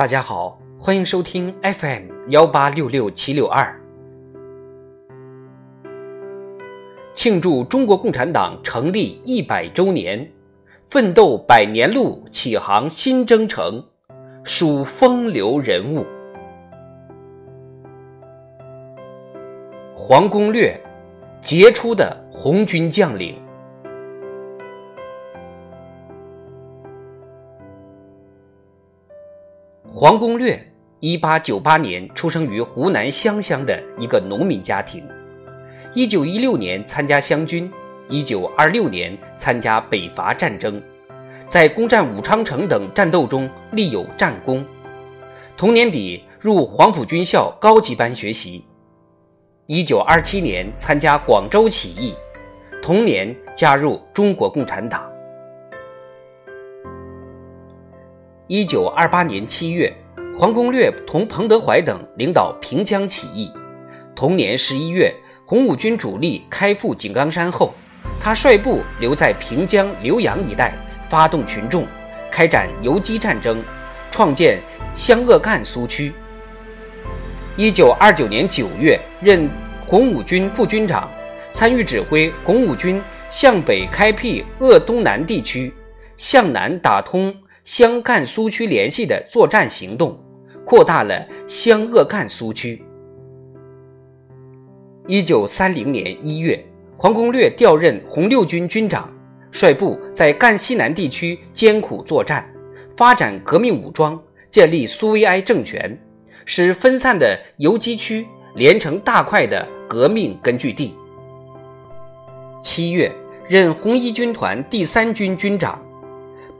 [0.00, 3.78] 大家好，欢迎收听 FM 幺八六六七六二，
[7.12, 10.26] 庆祝中国共产党成立一百周年，
[10.86, 13.84] 奋斗百年路，启航新征程，
[14.42, 16.06] 数风流人物。
[19.94, 20.80] 黄公略，
[21.42, 23.36] 杰出的红军将领。
[29.92, 30.56] 黄公略，
[31.00, 35.04] 一八九八年出生于湖南湘乡的一个农民家庭。
[35.94, 37.68] 一九一六年参加湘军，
[38.08, 40.80] 一九二六年参加北伐战争，
[41.48, 44.64] 在攻占武昌城等战斗中立有战功。
[45.56, 48.64] 同年底入黄埔军校高级班学习。
[49.66, 52.14] 一九二七年参加广州起义，
[52.80, 55.10] 同年加入中国共产党。
[58.52, 59.96] 一九二八年七月，
[60.36, 63.48] 黄公略同彭德怀等领导平江起义。
[64.12, 65.14] 同年十一月，
[65.46, 67.72] 红五军主力开赴井冈山后，
[68.20, 70.74] 他率部留在平江浏阳一带，
[71.08, 71.86] 发动群众，
[72.28, 73.62] 开展游击战争，
[74.10, 74.58] 创建
[74.96, 76.12] 湘鄂赣苏区。
[77.54, 79.48] 一九二九年九月，任
[79.86, 81.08] 红五军副军长，
[81.52, 85.72] 参与指挥红五军向北开辟鄂东南地区，
[86.16, 87.32] 向南打通。
[87.72, 90.18] 湘赣苏区联系的作战行动，
[90.66, 92.84] 扩大了湘鄂赣苏区。
[95.06, 96.60] 一九三零年一月，
[96.96, 99.08] 黄公略调任红六军军长，
[99.52, 102.44] 率部在赣西南地区艰苦作战，
[102.96, 105.96] 发展革命武装，建立苏维埃政权，
[106.44, 110.92] 使分散的游击区连成大块的革命根据地。
[112.64, 113.12] 七月，
[113.48, 115.80] 任红一军团第三军军长。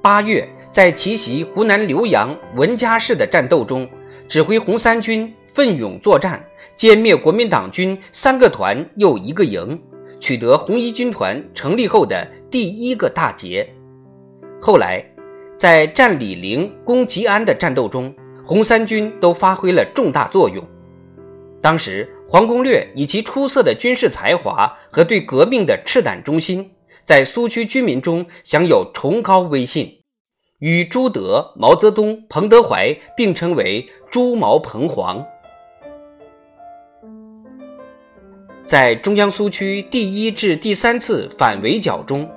[0.00, 0.48] 八月。
[0.72, 3.88] 在奇袭湖南浏阳文家市的战斗中，
[4.28, 6.44] 指挥红三军奋勇作战，
[6.76, 9.80] 歼灭国民党军三个团又一个营，
[10.20, 13.68] 取得红一军团成立后的第一个大捷。
[14.60, 15.04] 后来，
[15.56, 18.14] 在占李陵、攻吉安的战斗中，
[18.46, 20.64] 红三军都发挥了重大作用。
[21.60, 26.70] 当时，黄公略以其出色的军事才华和对革命的赤胆忠心，
[27.02, 29.99] 在苏区居民中享有崇高威信。
[30.60, 35.24] 与朱德、毛泽东、彭德怀并称为“朱毛彭黄”。
[38.66, 42.30] 在中央苏区第一至第三次反围剿中，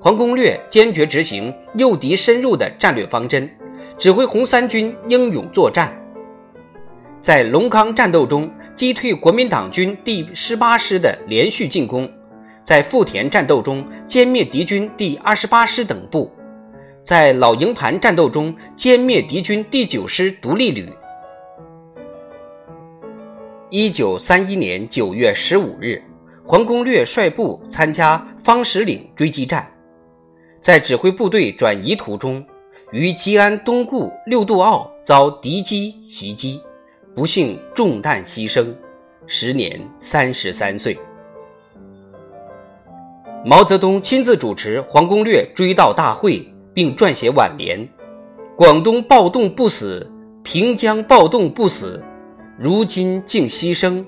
[0.00, 3.48] 黄公略坚决执行诱敌深入的战略方针，
[3.98, 5.94] 指挥红三军英勇作战。
[7.20, 12.08] 在龙岗战斗中，击退国民党军第十八师的连续进攻；
[12.64, 16.32] 在富田战斗中，歼灭敌军第二十八师等部。
[17.06, 20.92] 在老营盘战斗中歼灭敌军第九师独立旅。
[23.70, 26.02] 一九三一年九月十五日，
[26.44, 29.64] 黄公略率部参加方石岭追击战，
[30.60, 32.44] 在指挥部队转移途中，
[32.90, 36.60] 于吉安东固六渡坳遭敌机袭击，
[37.14, 38.74] 不幸中弹牺牲，
[39.28, 40.98] 时年三十三岁。
[43.44, 46.44] 毛泽东亲自主持黄公略追悼大会。
[46.76, 47.88] 并撰写挽联
[48.54, 52.04] ：“广东暴动不死，平江暴动不死，
[52.58, 54.04] 如今竟牺牲，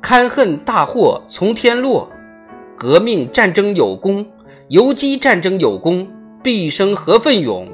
[0.00, 2.10] 堪恨大祸从天落。
[2.74, 4.26] 革命战争有功，
[4.68, 6.08] 游击战争有功，
[6.42, 7.68] 毕生何奋勇，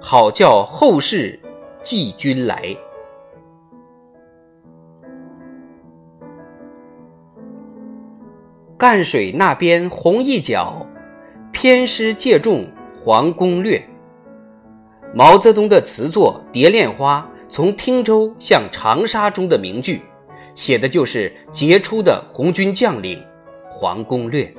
[0.00, 1.38] 好叫后世
[1.82, 2.74] 记君来。
[8.78, 10.86] 赣水那边红一角，
[11.52, 12.66] 偏师借重。”
[13.10, 13.82] 黄公略，
[15.14, 20.02] 毛泽东的词作《蝶恋花》从汀州向长沙中的名句，
[20.54, 23.18] 写的就是杰出的红军将领
[23.70, 24.54] 黄公略。